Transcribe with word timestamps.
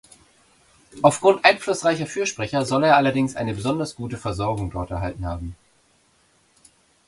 Aufgrund 1.03 1.45
einflussreicher 1.45 2.07
Fürsprecher 2.07 2.65
soll 2.65 2.85
er 2.85 2.97
allerdings 2.97 3.35
eine 3.35 3.53
besonders 3.53 3.93
gute 3.93 4.17
Versorgung 4.17 4.71
dort 4.71 4.89
erhalten 4.89 5.27
haben. 5.27 5.55